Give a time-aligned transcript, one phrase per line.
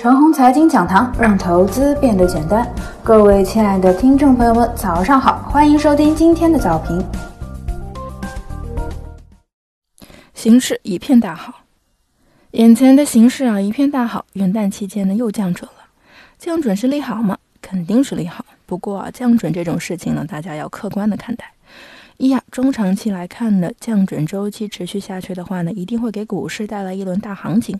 [0.00, 2.64] 陈红财经讲堂，让投资变得简单。
[3.02, 7.04] 各位亲爱的听众朋友们，早上好，欢迎收听今天的早评。
[10.34, 11.52] 形势一片大好，
[12.52, 14.24] 眼前的形势啊一片大好。
[14.34, 15.86] 元旦期间呢又降准了，
[16.38, 17.36] 降准是利好吗？
[17.60, 18.44] 肯定是利好。
[18.66, 21.50] 不过，降准这种事情呢，大家要客观的看待。
[22.18, 27.78] 一呀，中长期来看呢，降准周期持续下去的话呢，一定会给股市带来一轮大行情。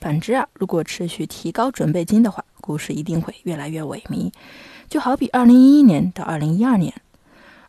[0.00, 4.30] 反之啊，如果持续提高准备金的话，股市一定会越来越萎靡。
[4.88, 6.94] 就好比二零一一年到二零一二年。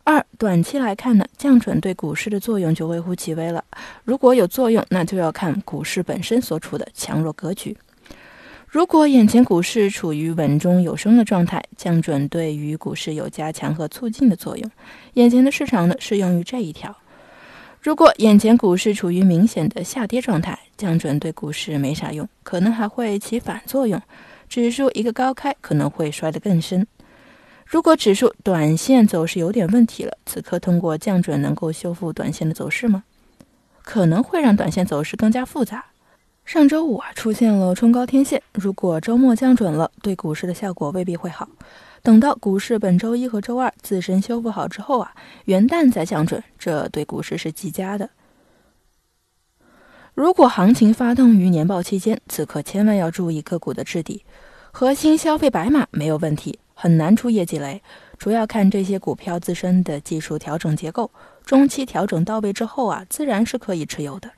[0.04, 3.64] 二，短期来看呢，降准对股市的作用就微乎其微了。
[4.04, 7.76] 如果有作用，那就要看股市本身所处的强弱格局。
[8.72, 14.70] 如果眼前股市处于稳中有升的状态，降准对于股市有加强和促进的作用。
[15.12, 16.96] 眼前的市场呢适用于这一条。
[17.82, 24.00] 如果眼前股市处于明显的下跌状态，降准对股市没啥用，可能还会起反作用，
[24.48, 26.86] 指数一个高开可能会摔得更深。
[27.66, 33.04] 如果指数短线走势有点问题了，此刻通过降准能够修复短线的走势吗？
[33.82, 35.84] 可能会让短线走势更加复杂。
[36.44, 38.42] 上周五啊，出现了冲高天线。
[38.52, 41.48] 如果周末降准了，对股市的效果未必会好。
[42.02, 48.10] 等到股市本周一和周二自身修复好之后啊，元旦再降准，这对股市是极佳的。
[50.14, 54.24] 如果行情发动于年报期间，此刻千万要注意个股的质地。
[54.72, 57.80] 核心消费白马没有问题，很难出业绩雷。
[58.18, 61.10] 主要看这些股票自身的技术调整结构，
[61.46, 64.30] 中期调整到位之后啊，自然是可以持有的。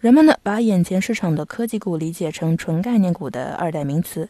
[0.00, 4.26] 人们呢，把眼前市场的科技股理解成纯概念股的二代名词，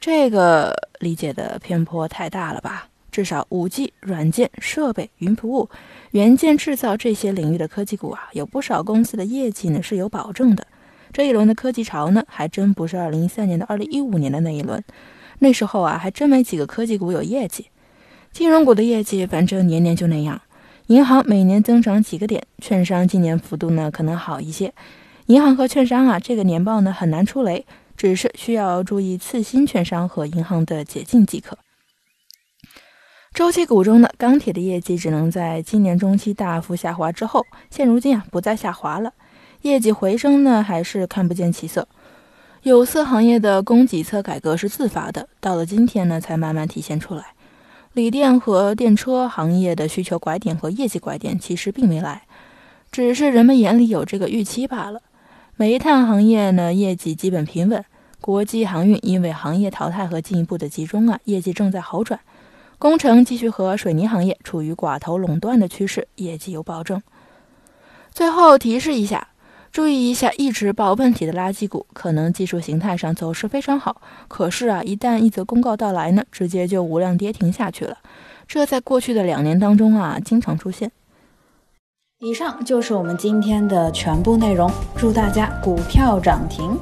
[0.00, 2.88] 这个理解的偏颇太大了吧？
[3.12, 5.68] 至少五 G、软件、设备、云服务、
[6.12, 10.66] 元件制造这些领域的科技股啊，有不少公司的业绩呢是有保证的。
[11.12, 14.82] 这一轮的科技潮呢，还真不是二零一三年到二零一五年的那一轮，
[15.40, 17.66] 那时候啊，还真没几个科技股有业绩。
[18.32, 20.40] 金融股的业绩，反正年年就那样。
[20.88, 24.74] 银行每年增长几个点，券商今年幅度呢可能好一些。
[25.26, 27.64] 银行和券商啊，这个年报呢很难出雷，
[27.96, 31.56] 只是需要注意次新券商和银行的解禁即可。
[33.32, 39.14] 周期股中呢，钢铁的业绩只能在今年中期大幅下滑之后，现如今啊不再下滑了，
[39.62, 41.88] 业绩回升呢还是看不见起色。
[42.62, 47.33] 有色行业的供给侧改革是自发的，到了今天呢才慢慢体现出来。
[47.94, 52.22] 锂电和电车行业的需求拐点和业绩拐点其实并没来，
[52.90, 55.00] 只是人们眼里有这个预期罢了。
[55.54, 57.84] 煤炭行业呢，业绩基本平稳。
[58.20, 62.18] 国际航运因为行业淘汰和进一步的集中啊，业绩正在好转。
[62.80, 67.00] 工程继续和水泥行业处于寡头垄断的趋势，业绩有保证。
[68.10, 69.28] 最后提示一下。
[69.74, 77.98] 注意一下，一直报问题的垃圾股，可能技术形态上走势非常好，可是啊，一旦一则公告到来呢，直接就无量跌停下去了。
[78.46, 80.92] 这在过去的两年当中啊，经常出现。
[82.20, 86.78] 以上就是我们今天的全部内容，祝大家股票涨停。